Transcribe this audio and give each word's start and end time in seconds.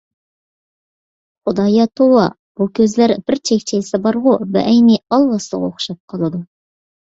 خۇدايا 1.49 1.85
توۋا، 1.99 2.23
بۇ 2.61 2.67
كۆزلەر 2.81 3.15
بىر 3.29 3.39
چەكچەيسە 3.51 4.01
بارغۇ 4.09 4.35
بەئەينى 4.57 4.99
ئالۋاستىغا 5.19 5.71
ئوخشاپ 5.73 6.03
قالىدۇ. 6.19 6.45